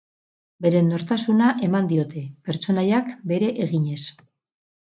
Beren 0.65 0.87
nortasuna 0.93 1.51
eman 1.69 1.89
diote, 1.93 2.25
pertsonaiak 2.49 3.15
bere 3.33 3.55
eginez. 3.67 4.03